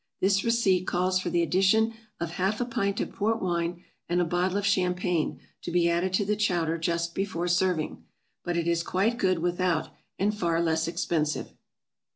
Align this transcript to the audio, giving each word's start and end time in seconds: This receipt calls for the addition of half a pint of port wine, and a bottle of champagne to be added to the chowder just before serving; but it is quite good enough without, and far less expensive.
This 0.19 0.43
receipt 0.43 0.87
calls 0.87 1.19
for 1.19 1.29
the 1.29 1.43
addition 1.43 1.93
of 2.19 2.31
half 2.31 2.59
a 2.59 2.65
pint 2.65 2.99
of 3.01 3.11
port 3.13 3.39
wine, 3.39 3.83
and 4.09 4.19
a 4.19 4.25
bottle 4.25 4.57
of 4.57 4.65
champagne 4.65 5.39
to 5.61 5.69
be 5.69 5.91
added 5.91 6.11
to 6.13 6.25
the 6.25 6.35
chowder 6.35 6.79
just 6.79 7.13
before 7.13 7.47
serving; 7.47 8.03
but 8.43 8.57
it 8.57 8.67
is 8.67 8.81
quite 8.81 9.19
good 9.19 9.33
enough 9.37 9.43
without, 9.43 9.89
and 10.17 10.35
far 10.35 10.59
less 10.59 10.87
expensive. 10.87 11.53